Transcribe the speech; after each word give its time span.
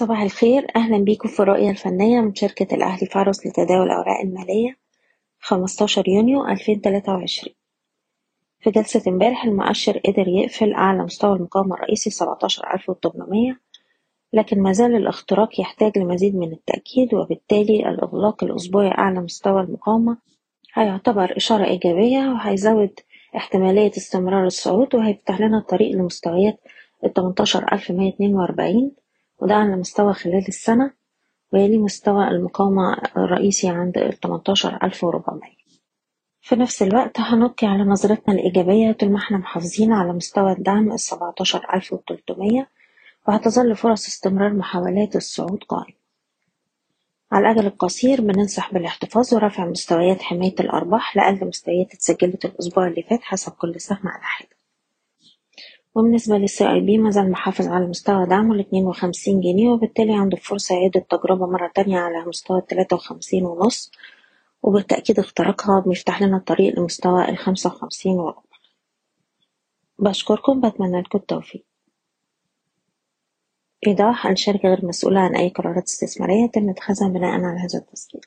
صباح 0.00 0.22
الخير. 0.22 0.66
أهلا 0.76 0.98
بيكم 0.98 1.28
في 1.28 1.40
الرؤية 1.40 1.70
الفنية 1.70 2.20
من 2.20 2.34
شركة 2.34 2.74
الأهلي 2.74 3.06
فارس 3.06 3.46
لتداول 3.46 3.86
الأوراق 3.86 4.20
المالية 4.20 4.76
15 5.40 6.08
يونيو 6.08 6.46
2023 6.48 7.54
في 8.60 8.70
جلسة 8.70 9.02
امبارح 9.08 9.44
المؤشر 9.44 9.98
قدر 9.98 10.28
يقفل 10.28 10.72
أعلى 10.72 11.02
مستوى 11.02 11.36
المقاومة 11.36 11.74
الرئيسي 11.74 12.10
17800 12.10 13.56
لكن 14.32 14.62
ما 14.62 14.72
زال 14.72 14.94
الاختراق 14.96 15.60
يحتاج 15.60 15.98
لمزيد 15.98 16.36
من 16.36 16.52
التأكيد 16.52 17.14
وبالتالي 17.14 17.88
الإغلاق 17.88 18.44
الأسبوعي 18.44 18.88
أعلى 18.88 19.20
مستوى 19.20 19.60
المقاومة 19.60 20.18
هيعتبر 20.74 21.36
إشارة 21.36 21.64
إيجابية 21.64 22.18
وهيزود 22.18 23.00
احتمالية 23.36 23.90
استمرار 23.90 24.46
الصعود 24.46 24.94
وهيفتح 24.94 25.40
لنا 25.40 25.58
الطريق 25.58 25.96
لمستويات 25.96 26.60
ال 27.04 27.12
18142 27.14 28.99
وده 29.40 29.54
على 29.54 29.76
مستوى 29.76 30.14
خلال 30.14 30.48
السنة 30.48 30.90
ويلي 31.52 31.78
مستوى 31.78 32.28
المقاومة 32.28 32.96
الرئيسي 33.16 33.68
عند 33.68 33.98
ال 33.98 34.20
18400 34.20 35.50
في 36.42 36.56
نفس 36.56 36.82
الوقت 36.82 37.20
هنبقي 37.20 37.66
على 37.66 37.82
نظرتنا 37.82 38.34
الإيجابية 38.34 38.92
طول 38.92 39.10
ما 39.10 39.18
إحنا 39.18 39.38
محافظين 39.38 39.92
على 39.92 40.12
مستوى 40.12 40.52
الدعم 40.52 40.92
ال 40.92 41.00
17300 41.00 42.66
وهتظل 43.28 43.76
فرص 43.76 44.06
استمرار 44.06 44.52
محاولات 44.52 45.16
الصعود 45.16 45.64
قائمة. 45.64 46.00
على 47.32 47.50
الأجل 47.50 47.66
القصير 47.66 48.20
بننصح 48.20 48.72
بالاحتفاظ 48.74 49.34
ورفع 49.34 49.64
مستويات 49.64 50.22
حماية 50.22 50.54
الأرباح 50.60 51.16
لأقل 51.16 51.48
مستويات 51.48 51.94
اتسجلت 51.94 52.44
الأسبوع 52.44 52.86
اللي 52.86 53.02
فات 53.02 53.22
حسب 53.22 53.52
كل 53.52 53.80
سهم 53.80 54.08
على 54.08 54.22
حدة. 54.22 54.59
وبالنسبة 56.00 56.38
للسي 56.38 56.72
اي 56.72 56.80
بي 56.80 56.98
مازال 56.98 57.30
محافظ 57.30 57.66
على 57.68 57.86
مستوى 57.86 58.26
دعمه 58.26 58.54
الاتنين 58.54 58.84
وخمسين 58.86 59.40
جنيه 59.40 59.70
وبالتالي 59.70 60.14
عنده 60.14 60.36
فرصة 60.36 60.74
يعيد 60.74 60.96
التجربة 60.96 61.46
مرة 61.46 61.70
تانية 61.74 61.98
على 61.98 62.24
مستوى 62.24 62.58
التلاتة 62.58 62.96
وخمسين 62.96 63.46
ونص 63.46 63.90
وبالتأكيد 64.62 65.18
اختراقها 65.18 65.80
بيفتح 65.80 66.22
لنا 66.22 66.36
الطريق 66.36 66.78
لمستوى 66.78 67.28
الخمسة 67.28 67.70
وخمسين 67.70 68.12
وربع 68.12 68.42
بشكركم 69.98 70.60
بتمنى 70.60 71.00
لكم 71.00 71.18
التوفيق. 71.18 71.64
إيضاح 73.86 74.26
الشركة 74.26 74.68
غير 74.68 74.86
مسؤولة 74.86 75.20
عن 75.20 75.36
أي 75.36 75.48
قرارات 75.48 75.84
استثمارية 75.84 76.46
تم 76.46 76.70
اتخاذها 76.70 77.08
بناء 77.08 77.30
على 77.30 77.58
هذا 77.60 77.78
التسجيل 77.78 78.20